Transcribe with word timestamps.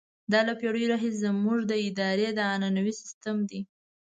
دا 0.31 0.39
له 0.47 0.53
پېړیو 0.59 0.91
راهیسې 0.91 1.19
زموږ 1.23 1.59
د 1.67 1.73
ادارې 1.87 2.27
عنعنوي 2.53 2.93
سیستم 3.01 3.35
وو. 3.49 3.59